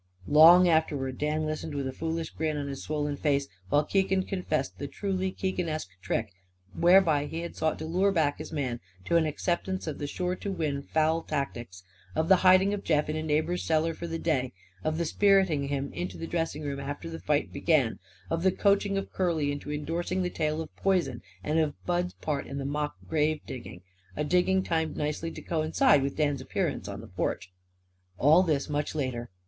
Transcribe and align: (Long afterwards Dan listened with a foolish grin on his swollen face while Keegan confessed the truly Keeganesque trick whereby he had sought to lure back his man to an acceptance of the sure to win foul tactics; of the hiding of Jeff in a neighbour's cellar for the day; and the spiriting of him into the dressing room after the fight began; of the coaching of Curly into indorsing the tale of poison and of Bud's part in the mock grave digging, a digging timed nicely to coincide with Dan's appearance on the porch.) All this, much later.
(Long 0.25 0.67
afterwards 0.67 1.19
Dan 1.19 1.45
listened 1.45 1.75
with 1.75 1.87
a 1.87 1.93
foolish 1.93 2.31
grin 2.31 2.57
on 2.57 2.67
his 2.67 2.81
swollen 2.81 3.17
face 3.17 3.47
while 3.69 3.83
Keegan 3.83 4.23
confessed 4.23 4.79
the 4.79 4.87
truly 4.87 5.31
Keeganesque 5.31 5.91
trick 6.01 6.31
whereby 6.73 7.27
he 7.27 7.41
had 7.41 7.55
sought 7.55 7.77
to 7.77 7.85
lure 7.85 8.11
back 8.11 8.39
his 8.39 8.51
man 8.51 8.79
to 9.05 9.15
an 9.15 9.27
acceptance 9.27 9.85
of 9.85 9.99
the 9.99 10.07
sure 10.07 10.35
to 10.37 10.51
win 10.51 10.81
foul 10.81 11.21
tactics; 11.21 11.83
of 12.15 12.29
the 12.29 12.37
hiding 12.37 12.73
of 12.73 12.83
Jeff 12.83 13.09
in 13.11 13.15
a 13.15 13.21
neighbour's 13.21 13.63
cellar 13.63 13.93
for 13.93 14.07
the 14.07 14.17
day; 14.17 14.53
and 14.83 14.97
the 14.97 15.05
spiriting 15.05 15.65
of 15.65 15.69
him 15.69 15.93
into 15.93 16.17
the 16.17 16.25
dressing 16.25 16.63
room 16.63 16.79
after 16.79 17.07
the 17.07 17.19
fight 17.19 17.53
began; 17.53 17.99
of 18.31 18.41
the 18.41 18.51
coaching 18.51 18.97
of 18.97 19.11
Curly 19.13 19.51
into 19.51 19.69
indorsing 19.69 20.23
the 20.23 20.31
tale 20.31 20.61
of 20.63 20.75
poison 20.75 21.21
and 21.43 21.59
of 21.59 21.75
Bud's 21.85 22.15
part 22.15 22.47
in 22.47 22.57
the 22.57 22.65
mock 22.65 22.95
grave 23.07 23.41
digging, 23.45 23.83
a 24.17 24.23
digging 24.23 24.63
timed 24.63 24.97
nicely 24.97 25.29
to 25.29 25.43
coincide 25.43 26.01
with 26.01 26.15
Dan's 26.17 26.41
appearance 26.41 26.87
on 26.87 27.01
the 27.01 27.07
porch.) 27.07 27.51
All 28.17 28.41
this, 28.41 28.67
much 28.67 28.95
later. 28.95 29.29